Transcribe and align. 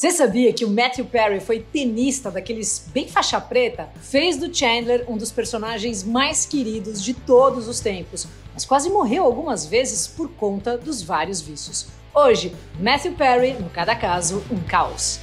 Você 0.00 0.12
sabia 0.12 0.50
que 0.50 0.64
o 0.64 0.70
Matthew 0.70 1.04
Perry 1.04 1.40
foi 1.40 1.60
tenista 1.60 2.30
daqueles 2.30 2.86
bem 2.90 3.06
faixa 3.06 3.38
preta? 3.38 3.90
Fez 4.00 4.38
do 4.38 4.50
Chandler 4.50 5.04
um 5.06 5.14
dos 5.14 5.30
personagens 5.30 6.02
mais 6.02 6.46
queridos 6.46 7.04
de 7.04 7.12
todos 7.12 7.68
os 7.68 7.80
tempos, 7.80 8.26
mas 8.54 8.64
quase 8.64 8.88
morreu 8.88 9.24
algumas 9.24 9.66
vezes 9.66 10.06
por 10.06 10.30
conta 10.30 10.78
dos 10.78 11.02
vários 11.02 11.42
vícios. 11.42 11.88
Hoje, 12.14 12.56
Matthew 12.80 13.12
Perry, 13.12 13.52
no 13.52 13.68
Cada 13.68 13.94
Caso, 13.94 14.42
um 14.50 14.58
caos. 14.60 15.20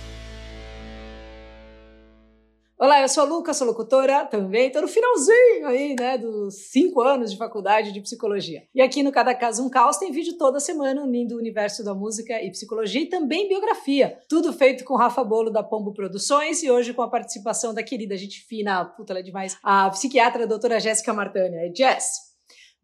Olá, 2.80 3.02
eu 3.02 3.09
sou 3.09 3.23
a 3.23 3.25
Luca, 3.25 3.55
sou 3.55 3.66
locutora 3.66 4.23
também, 4.25 4.71
tô 4.71 4.80
no 4.82 4.88
finalzinho 4.88 5.66
aí, 5.66 5.96
né, 6.00 6.16
dos 6.16 6.70
cinco 6.70 7.02
anos 7.02 7.32
de 7.32 7.36
faculdade 7.38 7.92
de 7.92 8.00
psicologia. 8.00 8.68
E 8.73 8.84
aqui 8.84 9.02
no 9.02 9.11
Cada 9.11 9.34
Caso 9.34 9.66
Um 9.66 9.70
Caos 9.70 9.98
tem 9.98 10.11
vídeo 10.11 10.38
toda 10.38 10.60
semana 10.60 11.02
unindo 11.02 11.34
o 11.34 11.39
universo 11.39 11.84
da 11.84 11.96
música 11.96 12.39
e 12.39 12.52
psicologia 12.52 13.02
e 13.02 13.10
também 13.10 13.48
biografia. 13.48 14.20
Tudo 14.29 14.54
feito 14.54 14.84
com 14.84 14.96
Rafa 14.96 15.24
Bolo 15.24 15.50
da 15.50 15.64
Pombo 15.64 15.92
Produções 15.92 16.61
e 16.61 16.70
hoje 16.70 16.93
com 16.93 17.01
a 17.01 17.10
participação 17.10 17.74
da 17.74 17.82
querida 17.82 18.15
gente 18.15 18.46
fina, 18.46 18.86
puta, 18.86 19.12
ela 19.12 19.21
é 19.21 19.23
demais, 19.23 19.57
a 19.64 19.89
psiquiatra 19.89 20.43
a 20.43 20.48
doutora 20.48 20.79
Jéssica 20.79 21.12
Martânia. 21.12 21.68
É 21.68 21.73
Jess, 21.73 22.28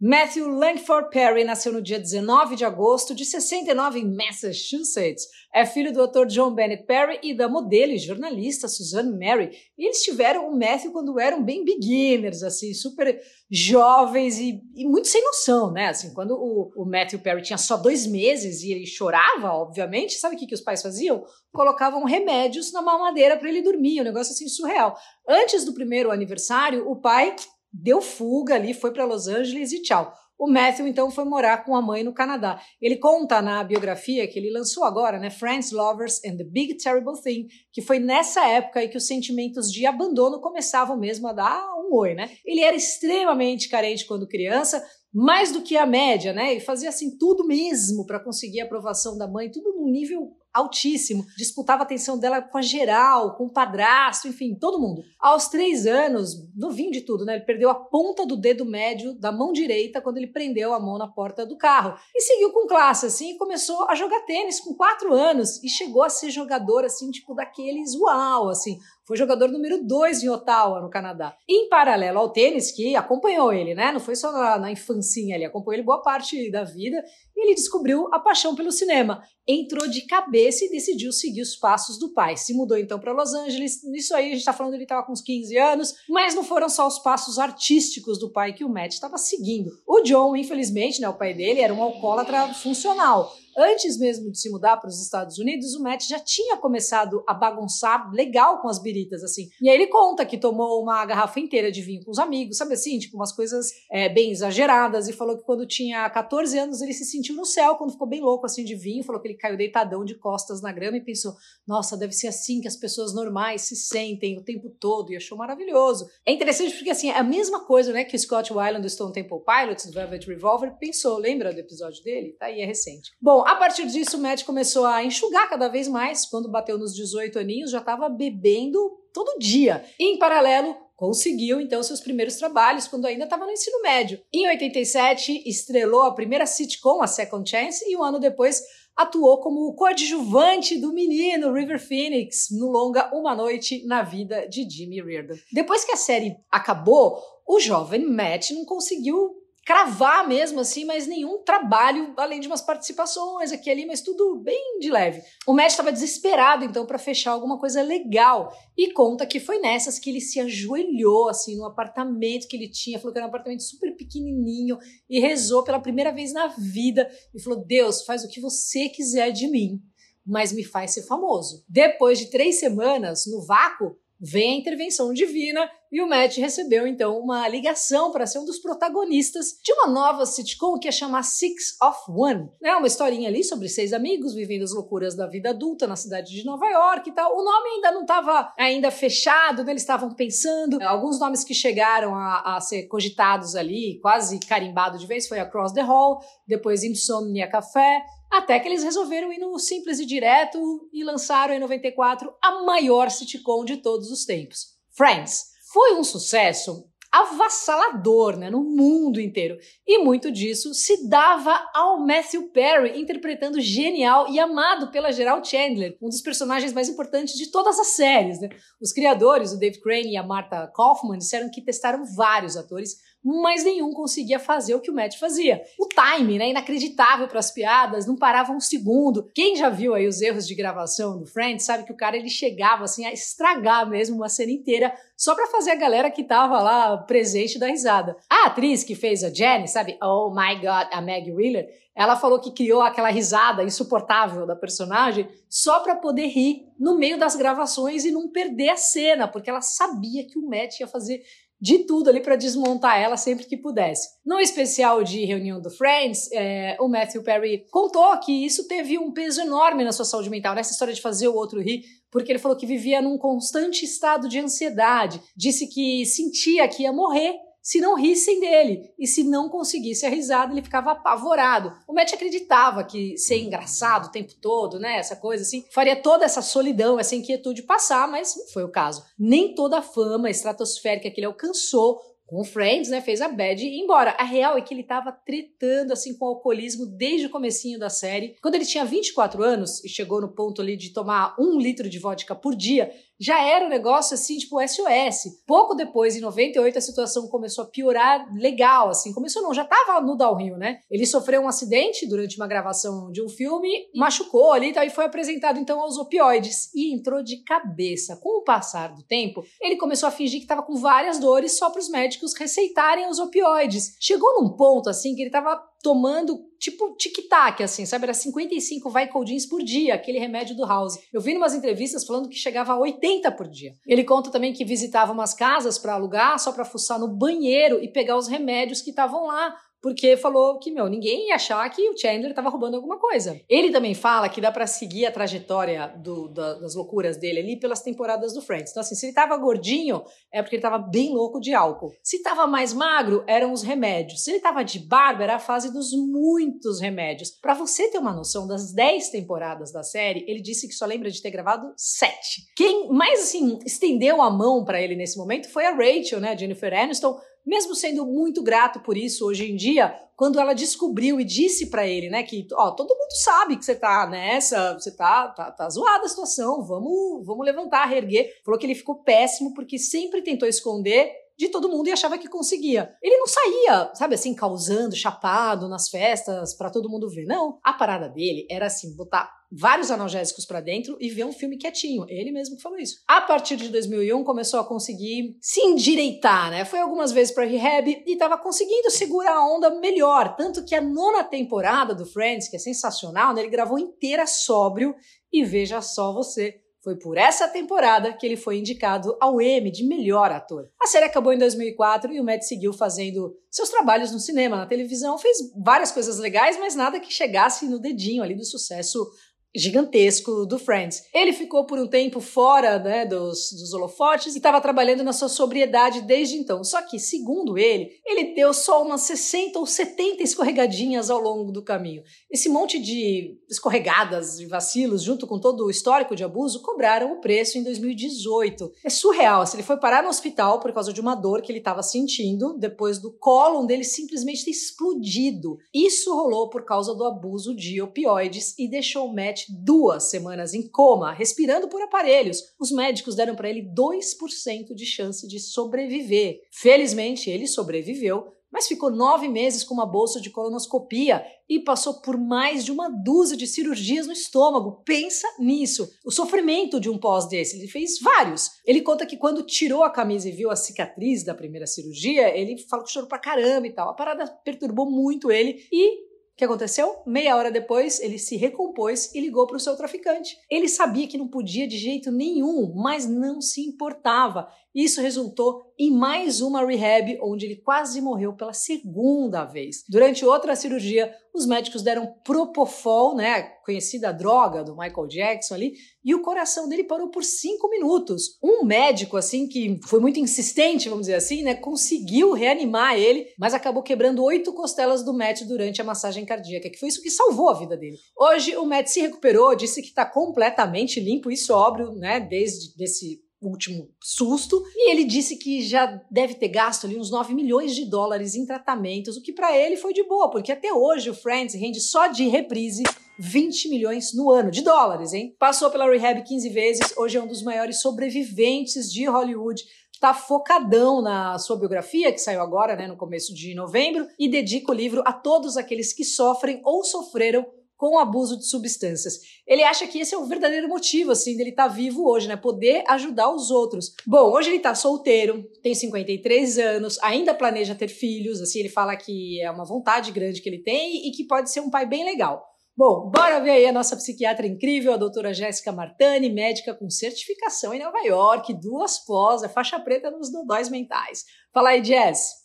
Matthew 0.05 0.49
Langford 0.49 1.09
Perry 1.12 1.45
nasceu 1.45 1.71
no 1.71 1.81
dia 1.81 1.98
19 1.98 2.57
de 2.57 2.66
agosto 2.66 3.16
de 3.16 3.23
69 3.23 3.99
em 3.99 4.13
Massachusetts. 4.13 5.25
É 5.55 5.66
filho 5.66 5.94
do 5.94 6.05
Dr. 6.05 6.25
John 6.25 6.53
Bennett 6.53 6.85
Perry 6.85 7.21
e 7.23 7.34
da 7.34 7.48
modelo 7.48 7.94
e 7.94 7.98
jornalista 7.98 8.67
Suzanne 8.67 9.17
Mary. 9.17 9.52
E 9.77 9.85
eles 9.85 10.03
tiveram 10.03 10.49
o 10.49 10.59
Matthew 10.59 10.91
quando 10.91 11.17
eram 11.17 11.41
bem 11.41 11.63
beginners, 11.63 12.44
assim, 12.44 12.73
super 12.73 13.17
jovens 13.49 14.39
e, 14.39 14.61
e 14.75 14.85
muito 14.85 15.08
sem 15.08 15.23
noção, 15.23 15.71
né? 15.71 15.88
Assim, 15.88 16.13
quando 16.13 16.31
o, 16.31 16.73
o, 16.75 16.85
Matthew 16.85 17.20
Perry 17.20 17.41
tinha 17.41 17.58
só 17.58 17.77
dois 17.77 18.05
meses 18.05 18.61
e 18.61 18.73
ele 18.73 18.85
chorava, 18.85 19.53
obviamente, 19.53 20.16
sabe 20.16 20.35
o 20.35 20.38
que, 20.38 20.47
que 20.47 20.55
os 20.55 20.59
pais 20.59 20.81
faziam? 20.81 21.23
Colocavam 21.53 22.03
remédios 22.03 22.73
na 22.73 22.81
mamadeira 22.81 23.38
para 23.38 23.47
ele 23.47 23.61
dormir, 23.61 24.02
um 24.02 24.03
negócio 24.03 24.33
assim 24.33 24.49
surreal. 24.49 24.97
Antes 25.25 25.63
do 25.63 25.73
primeiro 25.73 26.11
aniversário, 26.11 26.91
o 26.91 27.00
pai 27.00 27.33
deu 27.73 28.02
fuga 28.02 28.55
ali, 28.55 28.73
foi 28.73 28.91
para 28.91 29.05
Los 29.05 29.27
Angeles 29.27 29.71
e 29.71 29.81
tchau. 29.81 30.13
O 30.38 30.49
Matthew, 30.49 30.88
então, 30.88 31.09
foi 31.09 31.23
morar 31.23 31.63
com 31.63 31.75
a 31.75 31.81
mãe 31.81 32.03
no 32.03 32.13
Canadá. 32.13 32.59
Ele 32.81 32.97
conta 32.97 33.41
na 33.41 33.63
biografia 33.63 34.27
que 34.27 34.38
ele 34.38 34.52
lançou 34.52 34.83
agora, 34.83 35.19
né? 35.19 35.29
Friends, 35.29 35.71
Lovers 35.71 36.19
and 36.25 36.38
the 36.38 36.44
Big 36.44 36.75
Terrible 36.75 37.21
Thing, 37.21 37.47
que 37.71 37.81
foi 37.81 37.99
nessa 37.99 38.45
época 38.45 38.79
aí 38.79 38.89
que 38.89 38.97
os 38.97 39.07
sentimentos 39.07 39.71
de 39.71 39.85
abandono 39.85 40.41
começavam 40.41 40.97
mesmo 40.97 41.27
a 41.27 41.33
dar 41.33 41.63
um 41.77 41.95
oi, 41.95 42.13
né? 42.13 42.31
Ele 42.44 42.61
era 42.61 42.75
extremamente 42.75 43.69
carente 43.69 44.05
quando 44.05 44.27
criança, 44.27 44.83
mais 45.13 45.51
do 45.51 45.61
que 45.61 45.77
a 45.77 45.85
média, 45.85 46.33
né? 46.33 46.55
E 46.55 46.59
fazia 46.59 46.89
assim 46.89 47.17
tudo 47.17 47.45
mesmo 47.45 48.05
para 48.05 48.19
conseguir 48.19 48.61
a 48.61 48.66
aprovação 48.66 49.17
da 49.17 49.27
mãe, 49.27 49.51
tudo 49.51 49.71
num 49.73 49.89
nível 49.89 50.31
altíssimo, 50.54 51.26
disputava 51.36 51.82
a 51.82 51.86
atenção 51.86 52.18
dela 52.18 52.42
com 52.42 52.58
a 52.58 52.62
geral, 52.62 53.36
com 53.36 53.46
o 53.46 53.50
padrasto, 53.50 54.28
enfim, 54.28 54.54
todo 54.54 54.80
mundo. 54.80 55.04
Aos 55.20 55.48
três 55.48 55.88
anos, 55.88 56.48
novinho 56.56 56.92
de 56.92 57.02
tudo, 57.02 57.26
né? 57.26 57.36
Ele 57.36 57.46
perdeu 57.46 57.70
a 57.70 57.76
ponta 57.76 58.26
do 58.26 58.38
dedo 58.38 58.66
médio 58.66 59.14
da 59.14 59.31
mão 59.31 59.52
direita 59.52 60.02
quando 60.02 60.18
ele 60.18 60.28
prendeu 60.28 60.74
a 60.74 60.80
mão 60.80 60.98
na 60.98 61.08
porta 61.08 61.46
do 61.46 61.58
carro. 61.58 61.98
E 62.14 62.22
seguiu 62.22 62.52
com 62.52 62.68
classe, 62.68 63.06
assim, 63.06 63.31
e 63.31 63.38
começou 63.38 63.90
a 63.90 63.96
jogar 63.96 64.22
tênis 64.22 64.59
com 64.59 64.74
quatro 64.76 65.14
anos. 65.14 65.64
E 65.64 65.70
chegou 65.70 66.04
a 66.04 66.09
ser 66.09 66.30
jogador, 66.30 66.86
assim, 66.86 67.09
tipo, 67.09 67.34
daqueles 67.34 67.96
uau, 67.96 68.50
assim. 68.50 68.78
Foi 69.06 69.18
jogador 69.18 69.50
número 69.50 69.84
dois 69.86 70.23
em 70.23 70.30
Ottawa, 70.30 70.80
no 70.80 70.90
Canadá. 70.90 71.36
Em 71.48 71.68
paralelo 71.68 72.20
ao 72.20 72.30
tênis, 72.30 72.72
que 72.72 72.96
acompanhou 72.96 73.52
ele, 73.52 73.76
né? 73.76 73.92
Não 73.92 74.00
foi 74.00 74.16
só 74.16 74.32
na, 74.32 74.58
na 74.58 74.72
infancinha 74.72 75.36
ali, 75.36 75.44
acompanhou 75.44 75.73
ele 75.73 75.84
boa 75.84 76.02
parte 76.02 76.50
da 76.50 76.64
vida. 76.64 77.04
E 77.36 77.46
ele 77.46 77.54
descobriu 77.56 78.08
a 78.14 78.20
paixão 78.20 78.56
pelo 78.56 78.72
cinema. 78.72 79.22
Entrou 79.46 79.90
de 79.90 80.06
cabeça 80.06 80.64
e 80.64 80.70
decidiu 80.70 81.12
seguir 81.12 81.42
os 81.42 81.56
passos 81.56 82.00
do 82.00 82.14
pai. 82.14 82.38
Se 82.38 82.54
mudou 82.54 82.78
então 82.78 82.98
para 82.98 83.12
Los 83.12 83.34
Angeles. 83.34 83.84
Nisso 83.84 84.16
aí 84.16 84.28
a 84.28 84.30
gente 84.30 84.40
está 84.40 84.54
falando 84.54 84.76
ele 84.76 84.84
estava 84.84 85.06
com 85.06 85.12
uns 85.12 85.22
15 85.22 85.58
anos, 85.58 85.94
mas 86.08 86.34
não 86.34 86.44
foram 86.44 86.70
só 86.70 86.88
os 86.88 87.00
passos 87.00 87.38
artísticos 87.38 88.18
do 88.18 88.31
pai 88.31 88.54
que 88.54 88.64
o 88.64 88.70
Matt 88.70 88.94
estava 88.94 89.18
seguindo. 89.18 89.69
O 89.86 90.02
John, 90.02 90.36
infelizmente, 90.36 91.02
né, 91.02 91.09
o 91.09 91.18
pai 91.18 91.34
dele 91.34 91.59
era 91.59 91.74
um 91.74 91.84
alcoólatra 91.84 92.53
funcional 92.53 93.34
antes 93.58 93.97
mesmo 93.97 94.31
de 94.31 94.40
se 94.40 94.50
mudar 94.50 94.78
para 94.78 94.90
os 94.90 95.02
Estados 95.02 95.38
Unidos, 95.38 95.74
o 95.75 95.84
Matt 95.84 96.08
já 96.08 96.19
tinha 96.19 96.58
começado 96.58 97.24
a 97.28 97.34
bagunçar 97.34 98.12
legal 98.12 98.62
com 98.62 98.68
as 98.68 98.81
biritas, 98.81 99.24
assim. 99.24 99.50
E 99.62 99.69
aí 99.69 99.75
ele 99.75 99.88
conta 99.88 100.25
que 100.25 100.38
tomou 100.38 100.81
uma 100.81 101.06
garrafa 101.06 101.40
inteira 101.40 101.72
de 101.72 101.81
vinho 101.81 102.03
com 102.03 102.12
os 102.12 102.19
amigos, 102.19 102.58
sabe 102.58 102.74
assim? 102.74 103.00
Tipo, 103.00 103.18
umas 103.18 103.31
coisas 103.31 103.68
é, 103.92 104.09
bem 104.09 104.31
exageradas. 104.31 105.08
E 105.08 105.13
falou 105.13 105.38
que 105.38 105.44
quando 105.44 105.66
tinha 105.66 106.09
14 106.09 106.58
anos 106.58 106.81
ele 106.81 106.94
se 106.94 107.06
sentiu 107.06 107.36
no 107.36 107.46
céu, 107.46 107.75
quando 107.75 107.92
ficou 107.92 108.08
bem 108.08 108.22
louco 108.22 108.46
assim 108.46 108.63
de 108.63 108.75
vinho. 108.75 109.03
Falou 109.03 109.22
que 109.22 109.28
ele 109.28 109.38
caiu 109.38 109.58
deitadão 109.58 110.03
de 110.03 110.16
costas 110.16 110.62
na 110.62 110.72
grama 110.72 110.97
e 110.97 111.02
pensou: 111.02 111.34
nossa, 111.68 111.97
deve 111.97 112.13
ser 112.13 112.28
assim 112.28 112.62
que 112.62 112.68
as 112.68 112.75
pessoas 112.75 113.13
normais 113.13 113.63
se 113.63 113.75
sentem 113.75 114.38
o 114.38 114.44
tempo 114.44 114.69
todo. 114.69 115.12
E 115.12 115.18
achou 115.18 115.38
maravilhoso. 115.38 116.08
É 116.25 116.31
interessante 116.31 116.75
porque, 116.75 116.90
assim, 116.90 117.09
é 117.09 117.18
a 117.18 117.24
mesma 117.24 117.66
coisa, 117.66 117.92
né, 117.92 118.03
que 118.03 118.16
o 118.16 118.19
Scott 118.19 118.52
Weiland 118.52 118.81
do 118.81 118.90
Stone 118.90 119.13
Temple 119.13 119.40
Pilots, 119.46 119.86
do 119.86 119.94
Velvet 119.94 120.28
Revolver, 120.28 120.78
pensou. 120.78 121.18
Lembra 121.18 121.53
do 121.53 121.59
episódio 121.59 122.03
dele? 122.03 122.36
Tá 122.40 122.47
aí, 122.47 122.62
é 122.62 122.66
recente. 122.66 123.12
Bom, 123.22 123.43
a 123.46 123.56
partir 123.56 123.86
disso, 123.86 124.18
o 124.18 124.20
Matt 124.20 124.44
começou 124.44 124.86
a 124.86 125.04
enxugar 125.04 125.50
cada 125.50 125.68
vez 125.68 125.88
mais. 125.88 126.26
Quando 126.26 126.50
bateu 126.50 126.78
nos 126.78 126.96
18 126.96 127.40
aninhos, 127.40 127.72
já 127.72 127.80
estava 127.80 128.09
bebendo 128.09 128.80
todo 129.14 129.40
dia. 129.40 129.84
Em 130.00 130.18
paralelo, 130.18 130.76
conseguiu 130.96 131.59
então 131.59 131.84
seus 131.84 132.00
primeiros 132.00 132.36
trabalhos 132.36 132.88
quando 132.88 133.06
ainda 133.06 133.26
estava 133.26 133.46
no 133.46 133.52
ensino 133.52 133.81
médio. 133.81 134.22
Em 134.31 134.48
87, 134.48 135.44
estrelou 135.46 136.04
a 136.04 136.14
primeira 136.14 136.46
sitcom, 136.46 137.02
a 137.02 137.08
Second 137.08 137.50
Chance, 137.50 137.84
e 137.88 137.96
um 137.96 138.04
ano 138.04 138.20
depois 138.20 138.62
atuou 138.96 139.40
como 139.40 139.74
coadjuvante 139.74 140.78
do 140.78 140.94
menino 140.94 141.52
River 141.52 141.80
Phoenix 141.80 142.48
no 142.52 142.70
longa 142.70 143.14
Uma 143.14 143.36
Noite 143.36 143.84
na 143.86 144.04
Vida 144.04 144.48
de 144.48 144.70
Jimmy 144.70 145.02
Reardon. 145.02 145.34
Depois 145.52 145.84
que 145.84 145.92
a 145.92 145.98
série 145.98 146.36
acabou, 146.52 147.22
o 147.48 147.60
jovem 147.60 148.06
Matt 148.06 148.52
não 148.52 148.66
conseguiu 148.66 149.43
cravar 149.66 150.28
mesmo 150.28 150.59
assim, 150.59 150.84
mas 150.84 151.07
nenhum 151.07 151.41
trabalho 151.44 152.13
além 152.18 152.40
de 152.40 152.47
umas 152.47 152.62
participações 152.62 153.51
aqui 153.51 153.69
e 153.69 153.72
ali, 153.72 153.85
mas 153.85 154.01
tudo 154.01 154.41
bem 154.44 154.79
de 154.79 154.90
leve. 154.90 155.22
O 155.47 155.53
Matt 155.53 155.72
estava 155.72 155.91
desesperado 155.91 156.66
então 156.66 156.85
para 156.85 157.00
fechar 157.00 157.31
alguma 157.31 157.57
coisa 157.57 157.81
legal 157.81 158.53
e 158.78 158.91
conta 158.91 159.25
que 159.25 159.40
foi 159.40 159.59
nessas 159.59 160.00
que 160.00 160.09
ele 160.09 160.19
se 160.19 160.40
ajoelhou 160.40 161.29
assim 161.29 161.56
no 161.56 161.66
apartamento 161.66 162.47
que 162.47 162.57
ele 162.57 162.69
tinha, 162.69 163.00
falou 163.00 163.13
que 163.13 163.19
era 163.19 163.25
um 163.25 163.29
apartamento 163.29 163.63
super 163.63 163.96
pequenininho 163.96 164.78
e 165.09 165.19
rezou 165.19 165.63
pela 165.63 165.80
primeira 165.80 166.12
vez 166.12 166.34
na 166.34 166.47
vida 166.47 167.09
e 167.34 167.41
falou: 167.41 167.66
"Deus, 167.66 168.03
faz 168.03 168.24
o 168.24 168.28
que 168.28 168.41
você 168.41 168.90
quiser 168.90 169.31
de 169.31 169.47
mim, 169.47 169.81
mas 170.25 170.51
me 170.51 170.63
faz 170.63 170.91
ser 170.91 171.03
famoso". 171.03 171.63
Depois 171.69 172.19
de 172.19 172.30
três 172.30 172.59
semanas 172.59 173.24
no 173.28 173.45
vácuo, 173.45 173.95
vem 174.19 174.56
a 174.56 174.59
intervenção 174.59 175.13
divina 175.13 175.69
e 175.94 176.02
o 176.02 176.08
Matt 176.08 176.38
recebeu 176.38 176.88
então 176.88 177.20
uma 177.20 177.48
ligação 177.48 178.12
para 178.12 178.26
ser 178.26 178.40
um 178.40 178.46
dos 178.46 178.58
protagonistas 178.58 179.59
de 179.64 179.72
uma 179.74 179.86
nova 179.86 180.26
sitcom 180.26 180.80
que 180.80 180.88
ia 180.88 180.92
chamar 180.92 181.22
Six 181.22 181.80
of 181.80 182.00
One. 182.09 182.50
É 182.64 182.76
uma 182.76 182.88
historinha 182.88 183.30
ali 183.30 183.44
sobre 183.44 183.70
seis 183.70 183.94
amigos 183.94 184.34
vivendo 184.34 184.64
as 184.64 184.74
loucuras 184.74 185.16
da 185.16 185.28
vida 185.28 185.52
adulta 185.52 185.86
na 185.86 185.96
cidade 185.96 186.31
de 186.31 186.44
Nova 186.44 186.66
York 186.66 187.08
e 187.08 187.14
tal. 187.14 187.31
O 187.38 187.44
nome 187.44 187.70
ainda 187.76 187.92
não 187.92 188.02
estava 188.02 188.52
ainda 188.58 188.90
fechado, 188.90 189.64
né? 189.64 189.72
eles 189.72 189.84
estavam 189.84 190.09
pensando. 190.16 190.81
Alguns 190.81 191.20
nomes 191.20 191.44
que 191.44 191.54
chegaram 191.54 192.16
a, 192.16 192.56
a 192.56 192.60
ser 192.60 192.88
cogitados 192.88 193.56
ali, 193.56 194.00
quase 194.02 194.40
carimbado 194.40 194.98
de 194.98 195.06
vez, 195.06 195.28
foi 195.28 195.40
Across 195.40 195.74
the 195.74 195.81
Hall, 195.81 196.20
depois 196.48 196.84
Insomnia 196.84 197.48
Café, 197.48 198.02
até 198.31 198.60
que 198.60 198.68
eles 198.68 198.84
resolveram 198.84 199.31
ir 199.31 199.38
no 199.38 199.60
simples 199.60 200.00
e 200.00 200.08
direto 200.08 200.58
e 200.92 201.04
lançaram 201.04 201.54
em 201.54 201.60
94 201.60 202.34
a 202.42 202.64
maior 202.64 203.12
sitcom 203.12 203.64
de 203.64 203.78
todos 203.78 204.10
os 204.10 204.25
tempos, 204.25 204.70
Friends. 204.98 205.53
Foi 205.73 205.95
um 205.95 206.03
sucesso 206.03 206.88
avassalador 207.11 208.38
né, 208.38 208.50
no 208.50 208.63
mundo 208.63 209.22
inteiro. 209.22 209.57
E 209.88 210.00
muito 210.00 210.31
disso 210.31 210.73
se 210.73 211.07
dava 211.07 211.69
ao 211.73 212.00
Matthew 212.00 212.50
Perry, 212.50 213.00
interpretando 213.00 213.61
genial 213.61 214.28
e 214.31 214.39
amado 214.39 214.89
pela 214.91 215.12
Gerald 215.12 215.47
Chandler, 215.47 215.95
um 216.01 216.09
dos 216.09 216.22
personagens 216.22 216.73
mais 216.73 216.89
importantes 216.89 217.35
de 217.35 217.51
todas 217.51 217.80
as 217.80 217.88
séries. 217.88 218.39
Né? 218.39 218.50
Os 218.81 218.92
criadores, 218.92 219.51
o 219.51 219.59
Dave 219.59 219.80
Crane 219.80 220.13
e 220.13 220.18
a 220.18 220.24
Martha 220.24 220.68
Kaufman, 220.75 221.19
disseram 221.19 221.51
que 221.51 221.62
testaram 221.62 222.03
vários 222.03 222.57
atores 222.57 222.98
mas 223.24 223.64
nenhum 223.64 223.92
conseguia 223.94 224.40
fazer 224.40 224.75
o 224.75 224.81
que 224.81 224.92
o 224.92 224.94
Matt 224.94 225.18
fazia. 225.18 225.62
O 225.80 225.88
time, 225.88 226.38
né, 226.38 226.50
inacreditável 226.50 227.28
para 227.28 227.40
as 227.40 227.52
piadas, 227.52 228.06
não 228.06 228.18
parava 228.18 228.52
um 228.52 228.60
segundo. 228.60 229.31
Quem 229.34 229.56
já 229.56 229.70
viu 229.70 229.94
aí 229.94 230.08
os 230.08 230.22
erros 230.22 230.48
de 230.48 230.56
gravação 230.56 231.18
do 231.20 231.25
Friends 231.25 231.66
sabe 231.66 231.86
que 231.86 231.94
o 231.94 231.98
cara 231.98 232.18
ele 232.18 232.30
chegava 232.30 232.84
assim 232.84 233.06
a 233.06 233.14
estragar 233.14 233.90
mesmo 233.90 234.18
uma 234.18 234.30
cena 234.30 234.52
inteira 234.52 234.94
só 235.16 235.34
para 235.36 235.48
fazer 235.48 235.72
a 235.72 235.75
galera 235.75 236.12
que 236.12 236.24
tava 236.24 236.62
lá 236.62 236.98
presente 236.98 237.58
dar 237.58 237.68
risada. 237.68 238.18
A 238.30 238.48
atriz 238.48 238.84
que 238.84 238.96
fez 238.96 239.24
a 239.24 239.34
Jenny, 239.34 239.68
sabe? 239.68 239.98
Oh 240.02 240.30
my 240.30 240.56
God, 240.56 240.88
a 240.92 241.02
Maggie 241.02 241.31
Wheeler, 241.31 241.68
ela 241.96 242.16
falou 242.16 242.40
que 242.40 242.52
criou 242.52 242.81
aquela 242.81 243.10
risada 243.10 243.64
insuportável 243.64 244.46
da 244.46 244.56
personagem 244.56 245.30
só 245.48 245.80
para 245.81 245.96
poder 245.96 246.28
rir 246.28 246.68
no 246.80 246.98
meio 246.98 247.20
das 247.20 247.36
gravações 247.36 248.04
e 248.04 248.12
não 248.12 248.30
perder 248.30 248.70
a 248.70 248.78
cena, 248.78 249.28
porque 249.28 249.50
ela 249.50 249.62
sabia 249.62 250.25
que 250.28 250.38
o 250.40 250.50
Matt 250.50 250.80
ia 250.80 250.88
fazer 250.88 251.24
de 251.63 251.80
tudo 251.80 252.10
ali 252.10 252.19
para 252.19 252.36
desmontar 252.36 253.00
ela 253.00 253.15
sempre 253.15 253.45
que 253.45 253.56
pudesse. 253.56 254.10
No 254.25 254.38
especial 254.38 255.01
de 255.01 255.24
reunião 255.24 255.62
do 255.62 255.71
Friends, 255.71 256.30
é, 256.33 256.75
o 256.77 256.89
Matthew 256.89 257.24
Perry 257.24 257.65
contou 257.71 258.19
que 258.19 258.45
isso 258.45 258.68
teve 258.68 259.00
um 259.00 259.13
peso 259.13 259.39
enorme 259.39 259.86
na 259.86 259.94
sua 259.94 260.04
saúde 260.04 260.30
mental, 260.30 260.54
nessa 260.54 260.74
história 260.74 260.94
de 260.94 261.00
fazer 261.00 261.30
o 261.30 261.36
outro 261.36 261.62
rir, 261.62 261.86
porque 262.12 262.33
ele 262.33 262.39
falou 262.39 262.57
que 262.57 262.65
vivia 262.65 263.01
num 263.01 263.18
constante 263.18 263.86
estado 263.86 264.27
de 264.27 264.39
ansiedade, 264.39 265.21
disse 265.38 265.68
que 265.68 266.06
sentia 266.06 266.68
que 266.68 266.83
ia 266.83 266.92
morrer 266.92 267.33
se 267.63 267.80
não 267.80 267.95
rissem 267.95 268.42
dele. 268.42 268.94
E 269.00 269.07
se 269.07 269.24
não 269.24 269.48
conseguisse 269.48 270.06
a 270.06 270.10
risada, 270.10 270.51
ele 270.51 270.62
ficava 270.62 270.92
apavorado. 270.92 271.74
O 271.88 271.94
Matt 271.94 272.13
acreditava 272.13 272.83
que 272.83 273.18
ser 273.18 273.39
engraçado 273.39 274.07
o 274.07 274.12
tempo 274.12 274.33
todo, 274.42 274.77
né? 274.77 274.98
Essa 274.98 275.15
coisa 275.15 275.44
assim, 275.44 275.65
faria 275.71 275.95
toda 275.95 276.25
essa 276.25 276.42
solidão, 276.42 277.00
essa 277.00 277.15
inquietude 277.15 277.63
passar, 277.63 278.07
mas 278.07 278.36
não 278.36 278.48
foi 278.48 278.65
o 278.65 278.71
caso. 278.71 279.04
Nem 279.18 279.56
toda 279.56 279.77
a 279.77 279.81
fama 279.81 280.30
estratosférica 280.30 281.10
que 281.10 281.19
ele 281.21 281.27
alcançou 281.27 282.01
com 282.25 282.44
Friends, 282.44 282.89
né, 282.89 283.00
fez 283.00 283.21
a 283.21 283.27
Bad 283.27 283.63
ir 283.63 283.80
embora. 283.80 284.15
A 284.18 284.24
real 284.24 284.57
é 284.57 284.62
que 284.62 284.74
ele 284.74 284.81
estava 284.81 285.12
tretando 285.12 285.94
assim 285.94 286.18
com 286.18 286.25
o 286.25 286.30
alcoolismo 286.30 286.86
desde 286.86 287.27
o 287.27 287.30
comecinho 287.30 287.77
da 287.77 287.89
série. 287.89 288.36
Quando 288.42 288.56
ele 288.56 288.65
tinha 288.65 288.83
24 288.83 289.44
anos 289.44 289.83
e 289.83 289.89
chegou 289.89 290.19
no 290.19 290.33
ponto 290.33 290.62
ali 290.62 290.75
de 290.75 290.92
tomar 290.92 291.36
um 291.39 291.60
litro 291.60 291.88
de 291.88 292.00
vodka 292.00 292.33
por 292.33 292.56
dia, 292.56 292.92
já 293.24 293.42
era 293.42 293.66
um 293.66 293.70
negócio 293.70 294.14
assim, 294.16 294.38
tipo 294.38 294.60
SOS. 294.60 295.42
Pouco 295.48 295.75
depois, 295.75 296.16
em 296.16 296.20
98, 296.20 296.78
a 296.78 296.81
situação 296.81 297.28
começou 297.30 297.64
a 297.64 297.68
piorar 297.68 298.28
legal, 298.36 298.90
assim. 298.90 299.14
Começou 299.14 299.42
não, 299.42 299.54
já 299.54 299.64
tava 299.64 300.02
no 300.02 300.18
downhill, 300.18 300.58
né? 300.58 300.80
Ele 300.92 301.06
sofreu 301.06 301.42
um 301.42 301.48
acidente 301.48 302.06
durante 302.06 302.36
uma 302.36 302.48
gravação 302.48 303.10
de 303.12 303.24
um 303.24 303.30
filme, 303.30 303.70
machucou 303.96 304.52
ali 304.52 304.74
e 304.75 304.90
foi 304.90 305.06
apresentado 305.06 305.58
então 305.58 305.80
aos 305.80 305.98
opioides 305.98 306.74
e 306.75 306.94
entrou 306.94 307.24
de 307.24 307.38
cabeça. 307.44 308.18
Com 308.18 308.40
o 308.40 308.44
passar 308.44 308.94
do 308.94 309.04
tempo, 309.04 309.44
ele 309.62 309.78
começou 309.78 310.08
a 310.08 310.12
fingir 310.12 310.40
que 310.40 310.46
estava 310.46 310.64
com 310.64 310.75
várias 310.75 311.18
dores 311.18 311.58
só 311.58 311.70
para 311.70 311.80
os 311.80 311.90
médicos 311.90 312.34
receitarem 312.38 313.08
os 313.08 313.20
opioides. 313.20 313.96
Chegou 314.02 314.42
num 314.42 314.50
ponto 314.50 314.90
assim 314.90 315.16
que 315.16 315.22
ele 315.22 315.30
estava 315.30 315.62
tomando 315.83 316.39
tipo 316.57 316.95
tic-tac, 316.95 317.62
assim, 317.62 317.85
sabe? 317.85 318.06
Era 318.06 318.13
55 318.13 318.89
Vicodins 318.89 319.45
por 319.45 319.62
dia, 319.62 319.94
aquele 319.94 320.18
remédio 320.18 320.56
do 320.56 320.65
House. 320.65 320.97
Eu 321.12 321.19
vi 321.19 321.35
umas 321.35 321.53
entrevistas 321.53 322.06
falando 322.06 322.30
que 322.30 322.38
chegava 322.38 322.71
a 322.71 322.80
80 322.80 323.30
por 323.33 323.50
dia. 323.50 323.74
Ele 323.85 324.06
conta 324.06 324.31
também 324.31 324.53
que 324.53 324.63
visitava 324.63 325.12
umas 325.12 325.33
casas 325.33 325.77
para 325.77 325.94
alugar 325.94 326.39
só 326.39 326.53
para 326.53 326.63
fuçar 326.63 326.97
no 326.97 327.09
banheiro 327.09 327.83
e 327.83 327.89
pegar 327.89 328.18
os 328.18 328.30
remédios 328.30 328.81
que 328.81 328.91
estavam 328.91 329.27
lá 329.27 329.53
porque 329.83 330.15
falou 330.15 330.57
que, 330.59 330.71
meu, 330.71 330.88
ninguém 330.88 331.27
ia 331.27 331.35
achar 331.35 331.69
que 331.69 331.89
o 331.89 331.97
Chandler 331.97 332.30
estava 332.30 332.47
roubando 332.47 332.77
alguma 332.77 332.97
coisa. 332.97 333.38
Ele 333.50 333.69
também 333.69 333.94
fala 333.94 334.30
que 334.30 334.39
dá 334.39 334.50
para 334.50 334.65
seguir 334.65 335.06
a 335.06 335.12
trajetória 335.12 335.94
do, 335.97 336.30
da, 336.30 336.53
das 336.53 336.74
loucuras 336.74 337.18
dele 337.18 337.39
ali 337.39 337.59
pelas 337.59 337.81
temporadas 337.81 338.33
do 338.33 338.41
Friends. 338.41 338.71
Então, 338.71 338.80
assim, 338.80 338.95
se 338.95 339.07
ele 339.07 339.13
tava 339.13 339.35
gordinho, 339.35 340.01
é 340.31 340.41
porque 340.41 340.56
ele 340.56 340.62
tava 340.62 340.77
bem 340.77 341.13
louco 341.13 341.38
de 341.41 341.53
álcool. 341.53 341.91
Se 342.01 342.24
tava 342.24 342.47
mais 342.47 342.71
magro, 342.71 343.25
eram 343.27 343.51
os 343.51 343.62
remédios. 343.62 344.24
Se 344.24 344.31
ele 344.31 344.39
tava 344.39 344.63
de 344.63 344.80
barba, 344.80 345.24
era 345.24 345.35
a 345.35 345.39
fase 345.39 345.74
dos 345.74 345.91
muitos 345.91 346.79
remédios. 346.79 347.29
Para 347.29 347.53
você 347.53 347.91
ter 347.91 347.97
uma 347.97 348.13
noção 348.13 348.47
das 348.47 348.71
10 348.71 349.09
temporadas 349.09 349.74
da 349.74 349.83
série, 349.83 350.24
ele 350.29 350.41
disse 350.41 350.65
que 350.65 350.74
só 350.74 350.86
lembra 350.86 351.12
de 351.12 351.21
ter 351.21 351.29
gravado 351.29 351.74
7. 351.75 352.53
Quem 352.56 352.88
mais, 352.88 353.19
assim, 353.19 353.59
estendeu 353.65 354.21
a 354.21 354.29
mão 354.29 354.63
para 354.63 354.81
ele 354.81 354.95
nesse 354.95 355.18
momento 355.18 355.51
foi 355.51 355.65
a 355.65 355.75
Rachel, 355.75 356.21
né, 356.21 356.38
Jennifer 356.38 356.74
Aniston, 356.74 357.19
mesmo 357.45 357.75
sendo 357.75 358.06
muito 358.06 358.42
grato 358.42 358.80
por 358.80 358.98
isso 358.98 359.25
hoje 359.25 359.51
em 359.51 359.56
dia, 359.56 359.94
quando 360.16 360.40
ela 360.40 360.54
descobriu 360.54 361.19
e 361.19 361.24
disse 361.24 361.69
para 361.69 361.88
ele, 361.88 362.10
né, 362.10 362.24
que, 362.24 362.48
ó, 362.54 362.72
todo 362.72 362.95
mundo 362.95 363.12
sabe 363.24 363.57
que 363.57 363.66
você 363.66 363.75
tá 363.75 364.07
nessa, 364.07 364.74
você 364.74 364.95
tá, 364.95 365.28
tá, 365.30 365.51
tá 365.51 365.69
zoada 365.69 366.06
a 366.06 366.10
situação, 366.10 366.63
vamos, 366.63 367.25
vamos 367.25 367.45
levantar, 367.45 367.86
reerguer. 367.86 368.42
Falou 368.45 368.60
que 368.60 368.66
ele 368.66 368.75
ficou 368.75 369.04
péssimo 369.04 369.54
porque 369.54 369.78
sempre 369.78 370.22
tentou 370.22 370.48
esconder 370.48 371.12
de 371.38 371.50
todo 371.50 371.69
mundo 371.69 371.88
e 371.88 371.91
achava 371.91 372.18
que 372.18 372.27
conseguia. 372.27 372.94
Ele 373.01 373.18
não 373.18 373.27
saía, 373.27 373.91
sabe 373.95 374.15
assim, 374.15 374.33
causando, 374.33 374.95
chapado 374.95 375.68
nas 375.68 375.89
festas 375.89 376.56
para 376.56 376.69
todo 376.69 376.89
mundo 376.89 377.09
ver. 377.09 377.25
Não, 377.25 377.59
a 377.63 377.74
parada 377.74 378.07
dele 378.07 378.45
era 378.50 378.68
assim, 378.68 378.95
botar 378.95 379.31
vários 379.56 379.91
analgésicos 379.91 380.45
para 380.45 380.62
dentro 380.62 380.97
e 381.00 381.09
ver 381.09 381.25
um 381.25 381.31
filme 381.31 381.57
quietinho. 381.57 382.06
Ele 382.09 382.31
mesmo 382.31 382.56
que 382.56 382.62
falou 382.62 382.80
isso. 382.80 382.97
A 383.07 383.21
partir 383.21 383.56
de 383.56 383.69
2001 383.69 384.24
começou 384.24 384.59
a 384.59 384.65
conseguir 384.65 385.38
se 385.39 385.62
endireitar, 385.62 386.50
né? 386.50 386.65
Foi 386.65 386.80
algumas 386.80 387.12
vezes 387.12 387.33
para 387.33 387.45
rehab 387.45 388.03
e 388.06 388.13
estava 388.13 388.38
conseguindo 388.38 388.89
segurar 388.89 389.36
a 389.36 389.45
onda 389.45 389.79
melhor, 389.79 390.36
tanto 390.36 390.65
que 390.65 390.74
a 390.74 390.81
nona 390.81 391.24
temporada 391.24 391.94
do 391.94 392.06
Friends, 392.06 392.47
que 392.47 392.56
é 392.56 392.59
sensacional, 392.59 393.33
né? 393.33 393.41
ele 393.41 393.50
gravou 393.50 393.77
inteira 393.77 394.25
sóbrio 394.25 394.95
e 395.31 395.44
veja 395.44 395.81
só 395.81 396.13
você, 396.13 396.62
foi 396.83 396.97
por 396.97 397.18
essa 397.18 397.47
temporada 397.47 398.12
que 398.12 398.25
ele 398.25 398.35
foi 398.35 398.57
indicado 398.57 399.15
ao 399.21 399.41
Emmy 399.41 399.71
de 399.71 399.85
melhor 399.85 400.31
ator. 400.31 400.69
A 400.81 400.85
série 400.85 401.06
acabou 401.06 401.31
em 401.31 401.38
2004 401.38 402.12
e 402.12 402.19
o 402.19 402.24
Matt 402.24 402.44
seguiu 402.44 402.74
fazendo 402.74 403.33
seus 403.50 403.69
trabalhos 403.69 404.12
no 404.12 404.19
cinema, 404.19 404.57
na 404.57 404.65
televisão, 404.65 405.18
fez 405.18 405.38
várias 405.63 405.94
coisas 405.94 406.19
legais, 406.19 406.59
mas 406.59 406.75
nada 406.75 407.00
que 407.00 407.13
chegasse 407.13 407.65
no 407.68 407.80
dedinho 407.80 408.21
ali 408.21 408.35
do 408.35 408.44
sucesso 408.44 409.09
gigantesco 409.55 410.45
do 410.45 410.57
Friends. 410.57 411.03
Ele 411.13 411.31
ficou 411.31 411.65
por 411.65 411.79
um 411.79 411.88
tempo 411.88 412.19
fora 412.19 412.79
né, 412.79 413.05
dos, 413.05 413.51
dos 413.51 413.73
holofotes 413.73 414.33
e 414.33 414.38
estava 414.38 414.59
trabalhando 414.59 415.03
na 415.03 415.13
sua 415.13 415.29
sobriedade 415.29 416.01
desde 416.01 416.35
então. 416.35 416.63
Só 416.63 416.81
que, 416.81 417.00
segundo 417.00 417.57
ele, 417.57 417.91
ele 418.05 418.33
deu 418.33 418.53
só 418.53 418.83
umas 418.83 419.01
60 419.01 419.59
ou 419.59 419.65
70 419.65 420.23
escorregadinhas 420.23 421.09
ao 421.09 421.19
longo 421.19 421.51
do 421.51 421.61
caminho. 421.61 422.03
Esse 422.31 422.50
monte 422.50 422.79
de 422.79 423.38
escorregadas 423.50 424.39
e 424.39 424.45
vacilos, 424.45 425.03
junto 425.03 425.27
com 425.27 425.39
todo 425.39 425.65
o 425.65 425.69
histórico 425.69 426.15
de 426.15 426.23
abuso, 426.23 426.61
cobraram 426.61 427.13
o 427.13 427.21
preço 427.21 427.57
em 427.57 427.63
2018. 427.63 428.71
É 428.83 428.89
surreal. 428.89 429.45
Se 429.45 429.55
ele 429.55 429.63
foi 429.63 429.77
parar 429.77 430.01
no 430.01 430.09
hospital 430.09 430.59
por 430.59 430.73
causa 430.73 430.91
de 430.91 431.00
uma 431.00 431.15
dor 431.15 431.41
que 431.41 431.51
ele 431.51 431.59
estava 431.59 431.83
sentindo 431.83 432.57
depois 432.57 432.97
do 432.97 433.11
cólon 433.11 433.65
dele 433.65 433.83
simplesmente 433.83 434.45
ter 434.45 434.51
explodido. 434.51 435.57
Isso 435.73 436.13
rolou 436.13 436.50
por 436.50 436.65
causa 436.65 436.95
do 436.95 437.03
abuso 437.03 437.55
de 437.55 437.81
opioides 437.81 438.57
e 438.57 438.67
deixou 438.67 439.07
o 439.07 439.13
Matt 439.13 439.43
duas 439.50 440.10
semanas 440.10 440.54
em 440.54 440.68
coma, 440.69 441.12
respirando 441.12 441.68
por 441.68 441.81
aparelhos. 441.81 442.42
Os 442.60 442.72
médicos 442.72 443.16
deram 443.16 443.36
para 443.36 443.50
ele 443.50 443.63
2% 443.74 444.74
de 444.75 444.86
chance 444.86 445.28
de 445.28 445.40
sobreviver. 445.40 446.42
Felizmente, 446.51 447.30
ele 447.30 447.48
sobreviveu, 447.48 448.34
mas 448.54 448.68
ficou 448.68 448.92
nove 448.92 449.28
meses 449.28 449.63
com 449.63 449.74
uma 449.74 449.86
bolsa 449.86 450.22
de 450.22 450.30
colonoscopia 450.30 451.25
e 451.50 451.60
passou 451.60 452.01
por 452.01 452.19
mais 452.19 452.63
de 452.63 452.72
uma 452.72 452.88
dúzia 452.88 453.36
de 453.36 453.48
cirurgias 453.48 454.06
no 454.06 454.13
estômago. 454.13 454.84
Pensa 454.86 455.28
nisso. 455.40 455.92
O 456.06 456.12
sofrimento 456.12 456.80
de 456.80 456.88
um 456.88 457.00
pós 457.00 457.28
desse. 457.28 457.57
Ele 457.57 457.68
fez 457.68 458.00
vários. 458.00 458.51
Ele 458.63 458.81
conta 458.81 459.07
que 459.07 459.18
quando 459.18 459.42
tirou 459.42 459.84
a 459.84 459.89
camisa 459.89 460.30
e 460.30 460.31
viu 460.31 460.51
a 460.51 460.56
cicatriz 460.56 461.24
da 461.24 461.34
primeira 461.34 461.66
cirurgia, 461.66 462.30
ele 462.38 462.60
falou 462.69 462.86
que 462.86 462.92
chorou 462.92 463.10
pra 463.10 463.18
caramba 463.18 463.66
e 463.66 463.74
tal. 463.74 463.89
A 463.89 463.94
parada 463.96 464.28
perturbou 464.46 464.89
muito 464.89 465.31
ele 465.31 465.68
e 465.72 466.12
o 466.33 466.35
que 466.35 466.45
aconteceu? 466.45 467.03
Meia 467.06 467.38
hora 467.38 467.51
depois, 467.51 468.00
ele 468.00 468.18
se 468.18 468.35
recompôs 468.35 469.13
e 469.13 469.21
ligou 469.21 469.45
para 469.45 469.57
o 469.57 469.59
seu 469.59 469.75
traficante. 469.77 470.35
Ele 470.50 470.68
sabia 470.68 471.07
que 471.07 471.18
não 471.18 471.27
podia 471.27 471.68
de 471.68 471.77
jeito 471.77 472.12
nenhum, 472.12 472.74
mas 472.75 473.07
não 473.07 473.39
se 473.39 473.62
importava. 473.62 474.50
Isso 474.74 475.01
resultou 475.01 475.62
em 475.77 475.92
mais 475.92 476.42
uma 476.42 476.65
rehab, 476.65 477.18
onde 477.22 477.46
ele 477.46 477.58
quase 477.58 478.01
morreu 478.01 478.34
pela 478.34 478.53
segunda 478.53 479.46
vez. 479.46 479.84
Durante 479.88 480.25
outra 480.25 480.56
cirurgia, 480.56 481.13
os 481.34 481.46
médicos 481.46 481.82
deram 481.82 482.13
Propofol, 482.24 483.15
né, 483.15 483.42
conhecida 483.65 484.12
droga 484.12 484.63
do 484.63 484.75
Michael 484.75 485.08
Jackson 485.08 485.56
ali, 485.56 485.74
e 486.03 486.13
o 486.13 486.22
coração 486.22 486.68
dele 486.70 486.84
parou 486.84 487.10
por 487.10 487.24
cinco 487.24 487.70
minutos. 487.70 488.38
Um 488.44 488.63
médico, 488.63 489.18
assim, 489.18 489.48
que 489.48 489.80
foi 489.86 490.00
muito 490.00 490.20
insistente, 490.20 490.89
vamos 490.89 491.08
dizer 491.08 491.15
assim, 491.15 491.44
né, 491.44 491.56
conseguiu 491.56 492.34
reanimar 492.34 492.98
ele, 492.98 493.27
mas 493.38 493.53
acabou 493.53 493.82
quebrando 493.84 494.24
oito 494.24 494.53
costelas 494.53 495.03
do 495.03 495.13
Matt 495.13 495.44
durante 495.44 495.82
a 495.82 495.86
massagem 495.86 496.25
cardíaca, 496.25 496.70
que 496.70 496.77
foi 496.77 496.89
isso 496.89 497.01
que 497.01 497.10
salvou 497.10 497.50
a 497.50 497.60
vida 497.60 497.75
dele. 497.77 497.98
Hoje, 498.18 498.56
o 498.58 498.65
Matt 498.65 498.88
se 498.88 499.01
recuperou, 499.01 499.56
disse 499.56 499.82
que 499.82 499.89
está 499.89 500.06
completamente 500.06 501.00
limpo 501.00 501.32
e 501.32 501.38
sóbrio, 501.38 501.94
né, 501.94 502.20
desde 502.20 502.72
esse 502.84 503.22
último 503.50 503.89
susto, 504.01 504.63
e 504.75 504.91
ele 504.91 505.03
disse 505.03 505.38
que 505.38 505.62
já 505.62 506.01
deve 506.09 506.35
ter 506.35 506.50
gasto 506.50 506.85
ali 506.85 506.97
uns 506.97 507.12
9 507.12 507.33
milhões 507.33 507.75
de 507.75 507.85
dólares 507.85 508.35
em 508.35 508.45
tratamentos, 508.45 509.17
o 509.17 509.21
que 509.21 509.33
para 509.33 509.57
ele 509.57 509.77
foi 509.77 509.93
de 509.93 510.03
boa, 510.03 510.29
porque 510.29 510.51
até 510.51 510.73
hoje 510.73 511.09
o 511.09 511.15
Friends 511.15 511.55
rende 511.55 511.79
só 511.79 512.07
de 512.07 512.27
reprise 512.27 512.83
20 513.19 513.69
milhões 513.69 514.13
no 514.13 514.31
ano 514.31 514.50
de 514.50 514.62
dólares, 514.62 515.13
hein? 515.13 515.35
Passou 515.38 515.69
pela 515.69 515.89
rehab 515.89 516.23
15 516.23 516.50
vezes, 516.50 516.97
hoje 516.97 517.17
é 517.17 517.21
um 517.21 517.27
dos 517.27 517.43
maiores 517.43 517.81
sobreviventes 517.81 518.91
de 518.91 519.05
Hollywood, 519.05 519.63
tá 520.00 520.13
focadão 520.13 521.01
na 521.01 521.38
sua 521.39 521.55
biografia, 521.55 522.12
que 522.12 522.17
saiu 522.17 522.41
agora, 522.41 522.75
né, 522.75 522.88
no 522.88 522.97
começo 522.97 523.33
de 523.33 523.55
novembro, 523.55 524.05
e 524.19 524.27
dedica 524.27 524.71
o 524.71 524.75
livro 524.75 525.01
a 525.05 525.13
todos 525.13 525.55
aqueles 525.55 525.93
que 525.93 526.03
sofrem 526.03 526.59
ou 526.65 526.83
sofreram 526.83 527.45
com 527.77 528.00
abuso 528.00 528.38
de 528.38 528.48
substâncias. 528.48 529.20
Ele 529.48 529.63
acha 529.63 529.88
que 529.88 530.00
esse 530.00 530.15
é 530.15 530.18
o 530.18 530.25
verdadeiro 530.25 530.68
motivo, 530.68 531.12
assim, 531.12 531.36
dele 531.36 531.50
estar 531.50 531.68
tá 531.68 531.74
vivo 531.74 532.10
hoje, 532.10 532.27
né? 532.27 532.36
Poder 532.36 532.84
ajudar 532.88 533.34
os 533.34 533.51
outros. 533.51 533.94
Bom, 534.06 534.32
hoje 534.32 534.50
ele 534.50 534.60
tá 534.60 534.74
solteiro, 534.74 535.44
tem 535.62 535.75
53 535.75 536.58
anos, 536.60 536.98
ainda 537.01 537.34
planeja 537.34 537.75
ter 537.75 537.89
filhos, 537.89 538.42
assim, 538.42 538.60
ele 538.60 538.70
fala 538.70 538.96
que 538.96 539.42
é 539.42 539.51
uma 539.51 539.65
vontade 539.65 540.12
grande 540.12 540.42
que 540.42 540.50
ele 540.50 540.63
tem 540.63 541.08
e 541.08 541.12
que 541.12 541.25
pode 541.25 541.51
ser 541.51 541.60
um 541.60 541.70
pai 541.70 541.86
bem 541.86 542.06
legal. 542.06 542.44
Bom, 542.75 543.12
bora 543.12 543.39
ver 543.39 543.51
aí 543.51 543.65
a 543.68 543.72
nossa 543.72 543.96
psiquiatra 543.96 544.48
incrível, 544.48 544.94
a 544.94 544.98
doutora 544.98 545.32
Jéssica 545.32 545.72
Martani, 545.72 546.34
médica 546.34 546.74
com 546.74 546.89
certificação 546.89 547.72
em 547.72 547.80
Nova 547.80 548.00
York, 548.00 548.51
duas 548.56 548.98
pós, 549.06 549.44
é 549.44 549.50
faixa 549.50 549.80
preta 549.80 550.10
nos 550.10 550.32
dodóis 550.32 550.70
mentais. 550.70 551.24
Fala 551.53 551.70
aí, 551.70 551.84
Jess. 551.84 552.42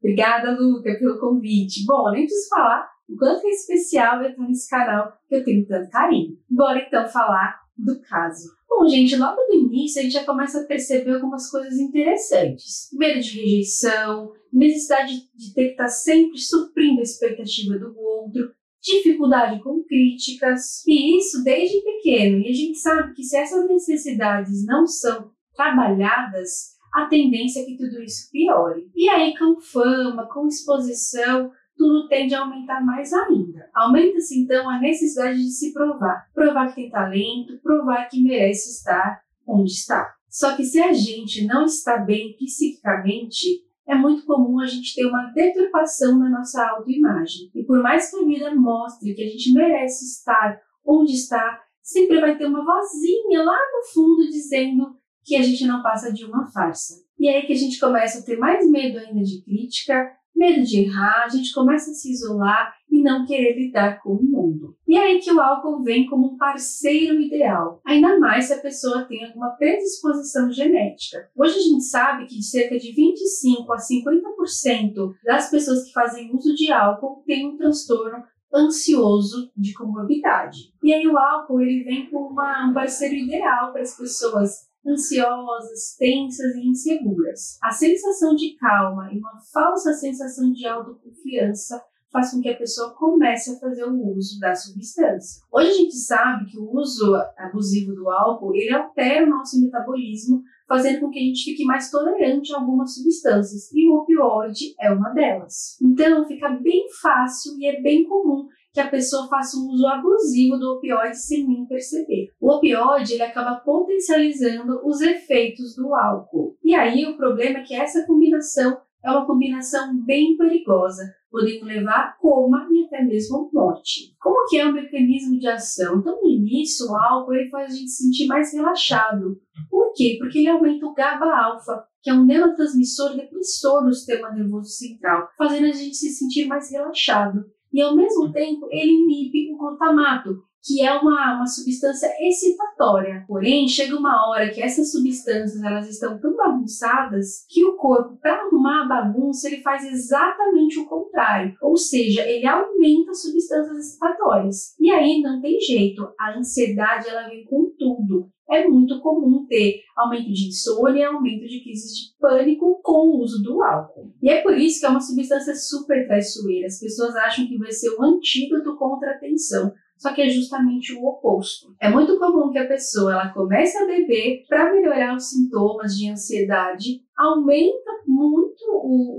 Obrigada, 0.00 0.52
Luca, 0.52 0.96
pelo 0.98 1.18
convite. 1.18 1.84
Bom, 1.86 2.10
nem 2.10 2.24
preciso 2.24 2.48
falar 2.48 2.88
o 3.08 3.16
quanto 3.16 3.46
é 3.46 3.50
especial 3.50 4.22
eu 4.22 4.30
estar 4.30 4.42
nesse 4.42 4.68
canal 4.68 5.12
que 5.28 5.34
eu 5.34 5.44
tenho 5.44 5.66
tanto 5.66 5.90
carinho. 5.90 6.36
Bora 6.48 6.78
então 6.78 7.08
falar 7.08 7.58
do 7.76 8.00
caso. 8.02 8.48
Bom, 8.68 8.86
gente, 8.86 9.16
logo 9.16 9.40
no 9.48 9.54
início 9.54 10.00
a 10.00 10.02
gente 10.02 10.12
já 10.12 10.24
começa 10.24 10.60
a 10.60 10.66
perceber 10.66 11.14
algumas 11.14 11.50
coisas 11.50 11.78
interessantes. 11.78 12.88
Medo 12.92 13.20
de 13.20 13.40
rejeição, 13.40 14.32
necessidade 14.52 15.28
de 15.34 15.54
ter 15.54 15.66
que 15.66 15.70
estar 15.70 15.88
sempre 15.88 16.38
suprindo 16.38 17.00
a 17.00 17.02
expectativa 17.02 17.78
do 17.78 17.98
outro, 17.98 18.52
dificuldade 18.82 19.62
com 19.62 19.82
críticas, 19.84 20.84
e 20.86 21.18
isso 21.18 21.42
desde 21.42 21.82
pequeno. 21.82 22.40
E 22.40 22.50
a 22.50 22.52
gente 22.52 22.78
sabe 22.78 23.14
que 23.14 23.22
se 23.22 23.36
essas 23.36 23.66
necessidades 23.66 24.64
não 24.66 24.86
são 24.86 25.30
trabalhadas, 25.54 26.77
a 26.98 27.06
tendência 27.06 27.60
é 27.60 27.64
que 27.64 27.76
tudo 27.76 28.02
isso 28.02 28.30
piore. 28.30 28.90
E 28.94 29.08
aí, 29.08 29.36
com 29.36 29.60
fama, 29.60 30.26
com 30.26 30.46
exposição, 30.46 31.50
tudo 31.76 32.08
tende 32.08 32.34
a 32.34 32.40
aumentar 32.40 32.84
mais 32.84 33.12
ainda. 33.12 33.70
Aumenta-se 33.72 34.40
então 34.40 34.68
a 34.68 34.80
necessidade 34.80 35.38
de 35.38 35.50
se 35.50 35.72
provar. 35.72 36.26
Provar 36.34 36.68
que 36.68 36.74
tem 36.74 36.90
talento, 36.90 37.58
provar 37.62 38.08
que 38.08 38.22
merece 38.22 38.70
estar 38.70 39.20
onde 39.46 39.70
está. 39.70 40.12
Só 40.28 40.56
que 40.56 40.64
se 40.64 40.80
a 40.80 40.92
gente 40.92 41.46
não 41.46 41.64
está 41.64 41.98
bem 41.98 42.36
psiquicamente, 42.36 43.64
é 43.86 43.94
muito 43.94 44.26
comum 44.26 44.60
a 44.60 44.66
gente 44.66 44.94
ter 44.94 45.06
uma 45.06 45.32
deturpação 45.32 46.18
na 46.18 46.28
nossa 46.28 46.62
autoimagem. 46.68 47.50
E 47.54 47.64
por 47.64 47.82
mais 47.82 48.10
que 48.10 48.16
a 48.16 48.24
vida 48.24 48.54
mostre 48.54 49.14
que 49.14 49.22
a 49.22 49.28
gente 49.28 49.52
merece 49.52 50.04
estar 50.04 50.60
onde 50.84 51.12
está, 51.12 51.62
sempre 51.80 52.20
vai 52.20 52.36
ter 52.36 52.46
uma 52.46 52.64
vozinha 52.64 53.42
lá 53.42 53.56
no 53.56 53.92
fundo 53.92 54.28
dizendo 54.28 54.94
que 55.28 55.36
a 55.36 55.42
gente 55.42 55.66
não 55.66 55.82
passa 55.82 56.10
de 56.10 56.24
uma 56.24 56.50
farsa. 56.50 57.04
E 57.20 57.28
é 57.28 57.36
aí 57.36 57.46
que 57.46 57.52
a 57.52 57.56
gente 57.56 57.78
começa 57.78 58.20
a 58.20 58.22
ter 58.22 58.38
mais 58.38 58.68
medo 58.68 58.98
ainda 58.98 59.22
de 59.22 59.42
crítica, 59.44 60.10
medo 60.34 60.64
de 60.64 60.84
errar, 60.84 61.24
a 61.24 61.28
gente 61.28 61.52
começa 61.52 61.90
a 61.90 61.94
se 61.94 62.10
isolar 62.10 62.72
e 62.90 63.02
não 63.02 63.26
querer 63.26 63.58
lidar 63.58 64.00
com 64.00 64.14
o 64.14 64.22
mundo. 64.22 64.74
E 64.86 64.96
é 64.96 65.02
aí 65.02 65.18
que 65.18 65.30
o 65.30 65.40
álcool 65.40 65.82
vem 65.82 66.06
como 66.06 66.32
um 66.32 66.36
parceiro 66.38 67.20
ideal, 67.20 67.82
ainda 67.84 68.18
mais 68.18 68.46
se 68.46 68.54
a 68.54 68.60
pessoa 68.60 69.04
tem 69.04 69.26
alguma 69.26 69.50
predisposição 69.50 70.50
genética. 70.50 71.28
Hoje 71.36 71.58
a 71.58 71.62
gente 71.62 71.84
sabe 71.84 72.26
que 72.26 72.42
cerca 72.42 72.78
de 72.78 72.92
25 72.92 73.70
a 73.70 73.76
50% 73.76 75.12
das 75.24 75.50
pessoas 75.50 75.84
que 75.84 75.92
fazem 75.92 76.34
uso 76.34 76.54
de 76.54 76.72
álcool 76.72 77.22
têm 77.26 77.48
um 77.48 77.56
transtorno 77.58 78.22
ansioso 78.54 79.50
de 79.54 79.74
comorbidade. 79.74 80.72
E 80.82 80.94
aí 80.94 81.06
o 81.06 81.18
álcool 81.18 81.60
ele 81.60 81.84
vem 81.84 82.08
como 82.08 82.28
uma, 82.28 82.70
um 82.70 82.72
parceiro 82.72 83.14
ideal 83.14 83.72
para 83.72 83.82
as 83.82 83.94
pessoas 83.94 84.68
ansiosas, 84.86 85.96
tensas 85.98 86.54
e 86.54 86.68
inseguras. 86.68 87.58
A 87.62 87.70
sensação 87.70 88.34
de 88.34 88.56
calma 88.56 89.12
e 89.12 89.18
uma 89.18 89.38
falsa 89.52 89.92
sensação 89.92 90.52
de 90.52 90.66
autoconfiança 90.66 91.82
faz 92.10 92.30
com 92.30 92.40
que 92.40 92.48
a 92.48 92.56
pessoa 92.56 92.94
comece 92.94 93.50
a 93.50 93.58
fazer 93.58 93.84
o 93.84 94.16
uso 94.16 94.40
da 94.40 94.54
substância. 94.54 95.42
Hoje 95.52 95.68
a 95.68 95.74
gente 95.74 95.96
sabe 95.96 96.46
que 96.46 96.58
o 96.58 96.70
uso 96.72 97.14
abusivo 97.36 97.94
do 97.94 98.08
álcool 98.10 98.54
ele 98.54 98.72
altera 98.72 99.26
o 99.26 99.30
nosso 99.30 99.60
metabolismo, 99.60 100.42
fazendo 100.66 101.00
com 101.00 101.10
que 101.10 101.18
a 101.18 101.22
gente 101.22 101.44
fique 101.44 101.64
mais 101.64 101.90
tolerante 101.90 102.52
a 102.52 102.58
algumas 102.58 102.94
substâncias, 102.94 103.70
e 103.72 103.88
o 103.88 103.96
opioide 103.96 104.74
é 104.80 104.90
uma 104.90 105.10
delas. 105.10 105.76
Então 105.82 106.26
fica 106.26 106.48
bem 106.48 106.86
fácil 107.00 107.58
e 107.58 107.66
é 107.66 107.80
bem 107.80 108.04
comum 108.04 108.48
que 108.78 108.82
a 108.82 108.88
pessoa 108.88 109.26
faça 109.26 109.56
um 109.58 109.66
uso 109.70 109.84
abusivo 109.88 110.56
do 110.56 110.74
opioide 110.74 111.18
sem 111.18 111.44
nem 111.44 111.66
perceber. 111.66 112.28
O 112.40 112.48
opioide 112.52 113.14
ele 113.14 113.24
acaba 113.24 113.56
potencializando 113.56 114.80
os 114.86 115.00
efeitos 115.00 115.74
do 115.74 115.92
álcool. 115.96 116.56
E 116.62 116.76
aí 116.76 117.04
o 117.04 117.16
problema 117.16 117.58
é 117.58 117.62
que 117.62 117.74
essa 117.74 118.06
combinação 118.06 118.80
é 119.04 119.10
uma 119.10 119.26
combinação 119.26 120.00
bem 120.04 120.36
perigosa, 120.36 121.02
podendo 121.28 121.64
levar 121.64 121.96
a 121.96 122.12
coma 122.20 122.68
e 122.70 122.84
até 122.84 123.02
mesmo 123.02 123.50
morte. 123.52 124.14
Como 124.20 124.46
que 124.48 124.58
é 124.58 124.64
o 124.64 124.72
mecanismo 124.72 125.40
de 125.40 125.48
ação? 125.48 125.98
Então, 125.98 126.20
no 126.22 126.30
início, 126.30 126.86
o 126.86 126.96
álcool 126.96 127.34
ele 127.34 127.50
faz 127.50 127.72
a 127.72 127.76
gente 127.76 127.90
se 127.90 128.04
sentir 128.04 128.26
mais 128.28 128.52
relaxado. 128.54 129.40
Por 129.68 129.92
quê? 129.92 130.16
Porque 130.20 130.38
ele 130.38 130.50
aumenta 130.50 130.86
o 130.86 130.94
GABA-alfa, 130.94 131.84
que 132.00 132.10
é 132.10 132.14
um 132.14 132.24
neurotransmissor 132.24 133.16
depressor 133.16 133.84
do 133.84 133.92
sistema 133.92 134.30
nervoso 134.30 134.70
central, 134.70 135.28
fazendo 135.36 135.66
a 135.66 135.72
gente 135.72 135.96
se 135.96 136.10
sentir 136.10 136.46
mais 136.46 136.70
relaxado 136.70 137.44
e 137.72 137.80
ao 137.80 137.94
mesmo 137.94 138.32
tempo 138.32 138.68
ele 138.70 138.92
inibe 138.92 139.52
o 139.52 139.58
glutamato, 139.58 140.44
que 140.68 140.82
é 140.82 140.92
uma, 140.92 141.36
uma 141.36 141.46
substância 141.46 142.10
excitatória. 142.20 143.24
Porém, 143.26 143.66
chega 143.66 143.96
uma 143.96 144.28
hora 144.28 144.50
que 144.50 144.60
essas 144.60 144.92
substâncias 144.92 145.62
elas 145.62 145.88
estão 145.88 146.20
tão 146.20 146.36
bagunçadas 146.36 147.46
que 147.48 147.64
o 147.64 147.76
corpo, 147.76 148.18
para 148.20 148.34
arrumar 148.34 148.84
a 148.84 148.88
bagunça, 148.88 149.48
ele 149.48 149.62
faz 149.62 149.82
exatamente 149.82 150.78
o 150.78 150.86
contrário. 150.86 151.54
Ou 151.62 151.74
seja, 151.74 152.20
ele 152.28 152.46
aumenta 152.46 153.12
as 153.12 153.22
substâncias 153.22 153.78
excitatórias. 153.78 154.74
E 154.78 154.90
aí 154.90 155.22
não 155.22 155.40
tem 155.40 155.58
jeito, 155.58 156.06
a 156.20 156.36
ansiedade 156.38 157.08
ela 157.08 157.26
vem 157.30 157.46
com 157.46 157.72
tudo 157.78 158.30
é 158.50 158.66
muito 158.66 158.98
comum 159.00 159.46
ter 159.46 159.82
aumento 159.94 160.32
de 160.32 160.48
insônia, 160.48 161.08
aumento 161.08 161.46
de 161.46 161.62
crises 161.62 161.92
de 161.92 162.18
pânico 162.18 162.80
com 162.82 163.08
o 163.08 163.22
uso 163.22 163.42
do 163.42 163.62
álcool. 163.62 164.10
E 164.22 164.30
é 164.30 164.40
por 164.40 164.56
isso 164.56 164.80
que 164.80 164.86
é 164.86 164.88
uma 164.88 165.00
substância 165.00 165.54
super 165.54 166.06
traiçoeira. 166.06 166.66
As 166.66 166.80
pessoas 166.80 167.14
acham 167.14 167.46
que 167.46 167.58
vai 167.58 167.70
ser 167.70 167.90
o 167.90 168.02
antídoto 168.02 168.76
contra 168.76 169.12
a 169.12 169.18
tensão, 169.18 169.72
só 169.98 170.14
que 170.14 170.22
é 170.22 170.28
justamente 170.28 170.94
o 170.94 171.04
oposto. 171.04 171.74
É 171.80 171.90
muito 171.90 172.18
comum 172.18 172.50
que 172.50 172.58
a 172.58 172.68
pessoa 172.68 173.12
ela 173.12 173.32
comece 173.32 173.76
a 173.76 173.86
beber 173.86 174.44
para 174.48 174.72
melhorar 174.72 175.16
os 175.16 175.28
sintomas 175.28 175.96
de 175.96 176.08
ansiedade, 176.08 177.02
aumenta 177.16 177.90
muito 178.06 178.64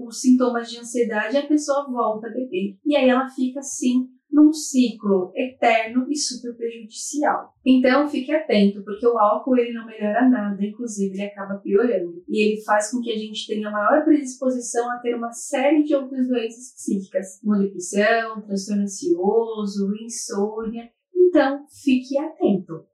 os 0.08 0.22
sintomas 0.22 0.72
de 0.72 0.80
ansiedade 0.80 1.36
e 1.36 1.40
a 1.40 1.48
pessoa 1.48 1.86
volta 1.92 2.28
a 2.28 2.32
beber. 2.32 2.78
E 2.86 2.96
aí 2.96 3.10
ela 3.10 3.30
fica 3.30 3.60
assim 3.60 4.08
num 4.39 4.53
ciclo 4.53 5.31
eterno 5.36 6.05
e 6.10 6.15
super 6.15 6.55
prejudicial. 6.55 7.53
Então 7.65 8.08
fique 8.08 8.31
atento, 8.31 8.84
porque 8.84 9.05
o 9.05 9.17
álcool 9.17 9.58
ele 9.58 9.74
não 9.74 9.86
melhora 9.86 10.27
nada, 10.27 10.65
inclusive 10.65 11.13
ele 11.13 11.24
acaba 11.24 11.60
piorando. 11.60 12.24
E 12.27 12.41
ele 12.41 12.62
faz 12.63 12.91
com 12.91 13.01
que 13.01 13.12
a 13.12 13.17
gente 13.17 13.46
tenha 13.46 13.69
maior 13.69 14.03
predisposição 14.03 14.89
a 14.91 14.98
ter 14.98 15.15
uma 15.15 15.31
série 15.31 15.84
de 15.84 15.96
outras 15.96 16.27
doenças 16.27 16.74
psíquicas, 16.74 17.39
como 17.41 18.41
transtorno 18.41 18.84
ansioso, 18.84 19.93
insônia. 20.01 20.89
Então 21.13 21.65
fique 21.84 22.17
atento. 22.17 22.86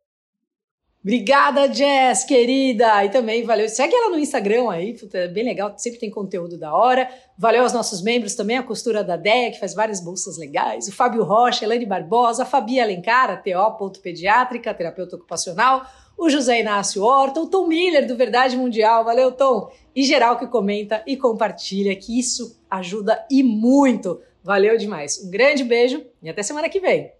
Obrigada, 1.05 1.71
Jess, 1.71 2.23
querida! 2.23 3.05
E 3.05 3.09
também 3.09 3.43
valeu. 3.43 3.69
Segue 3.69 3.93
ela 3.93 4.09
no 4.09 4.17
Instagram 4.17 4.71
aí, 4.71 4.97
é 5.13 5.27
bem 5.27 5.43
legal, 5.43 5.71
sempre 5.77 5.99
tem 5.99 6.09
conteúdo 6.09 6.57
da 6.57 6.73
hora. 6.73 7.07
Valeu 7.37 7.61
aos 7.61 7.71
nossos 7.71 8.01
membros 8.01 8.33
também, 8.33 8.57
a 8.57 8.63
costura 8.63 9.03
da 9.03 9.15
DEA, 9.15 9.51
que 9.51 9.59
faz 9.59 9.75
várias 9.75 10.03
bolsas 10.03 10.35
legais, 10.35 10.87
o 10.87 10.91
Fábio 10.91 11.23
Rocha, 11.23 11.63
Elaine 11.63 11.85
Barbosa, 11.85 12.41
a 12.41 12.45
Fabi 12.45 12.79
Alencar, 12.79 13.43
TO. 13.43 13.91
Pediátrica, 14.01 14.73
terapeuta 14.73 15.15
ocupacional, 15.15 15.85
o 16.17 16.27
José 16.27 16.61
Inácio 16.61 17.03
Horta, 17.03 17.39
o 17.39 17.45
Tom 17.45 17.67
Miller, 17.67 18.07
do 18.07 18.17
Verdade 18.17 18.57
Mundial. 18.57 19.05
Valeu, 19.05 19.31
Tom! 19.31 19.69
E 19.95 20.03
geral 20.03 20.39
que 20.39 20.47
comenta 20.47 21.03
e 21.05 21.15
compartilha, 21.15 21.95
que 21.95 22.17
isso 22.17 22.59
ajuda 22.67 23.23
e 23.29 23.43
muito. 23.43 24.19
Valeu 24.43 24.75
demais. 24.75 25.23
Um 25.23 25.29
grande 25.29 25.63
beijo 25.63 26.03
e 26.23 26.31
até 26.31 26.41
semana 26.41 26.67
que 26.67 26.79
vem. 26.79 27.11